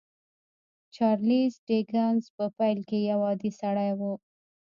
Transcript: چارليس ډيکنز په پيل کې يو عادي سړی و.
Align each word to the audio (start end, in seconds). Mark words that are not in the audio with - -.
چارليس 0.95 1.53
ډيکنز 1.67 2.23
په 2.35 2.45
پيل 2.57 2.79
کې 2.89 2.99
يو 3.11 3.19
عادي 3.27 3.51
سړی 3.61 3.91
و. 3.99 4.01